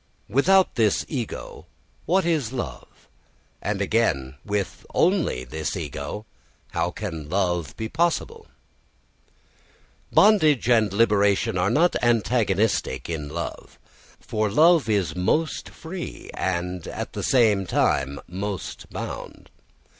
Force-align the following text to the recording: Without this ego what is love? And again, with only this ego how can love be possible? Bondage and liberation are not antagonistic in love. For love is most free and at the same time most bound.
Without 0.29 0.73
this 0.73 1.05
ego 1.07 1.67
what 2.07 2.25
is 2.25 2.51
love? 2.51 3.07
And 3.61 3.83
again, 3.83 4.33
with 4.43 4.83
only 4.95 5.43
this 5.43 5.77
ego 5.77 6.25
how 6.71 6.89
can 6.89 7.29
love 7.29 7.77
be 7.77 7.87
possible? 7.87 8.47
Bondage 10.11 10.67
and 10.67 10.91
liberation 10.91 11.55
are 11.55 11.69
not 11.69 11.95
antagonistic 12.01 13.11
in 13.11 13.29
love. 13.29 13.77
For 14.19 14.49
love 14.49 14.89
is 14.89 15.15
most 15.15 15.69
free 15.69 16.31
and 16.33 16.87
at 16.87 17.13
the 17.13 17.21
same 17.21 17.67
time 17.67 18.19
most 18.27 18.89
bound. 18.89 19.51